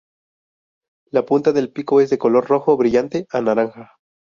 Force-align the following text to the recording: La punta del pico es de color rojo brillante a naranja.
La 1.11 1.25
punta 1.27 1.51
del 1.51 1.71
pico 1.71 2.01
es 2.01 2.09
de 2.09 2.17
color 2.17 2.47
rojo 2.49 2.75
brillante 2.75 3.27
a 3.29 3.39
naranja. 3.39 3.97